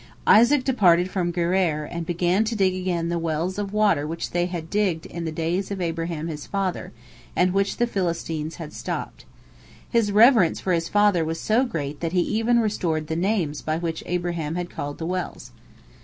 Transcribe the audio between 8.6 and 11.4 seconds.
stopped. His reverence for his father was